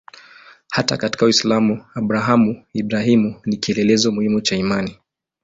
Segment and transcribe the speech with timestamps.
[0.69, 4.97] Hata katika Uislamu Abrahamu-Ibrahimu ni kielelezo muhimu cha imani.